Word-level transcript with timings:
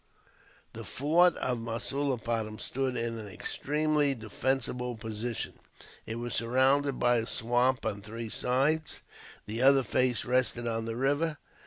The 0.73 0.83
fort 0.83 1.37
of 1.37 1.59
Masulipatam 1.59 2.57
stood 2.59 2.97
in 2.97 3.19
an 3.19 3.27
extremely 3.27 4.15
defensible 4.15 4.95
position. 4.95 5.59
It 6.07 6.15
was 6.15 6.33
surrounded 6.33 6.97
by 6.97 7.17
a 7.17 7.27
swamp, 7.27 7.85
on 7.85 8.01
three 8.01 8.29
sides. 8.29 9.01
The 9.45 9.61
other 9.61 9.83
face 9.83 10.25
rested 10.25 10.65
on 10.65 10.85
the 10.85 10.95
river. 10.95 11.37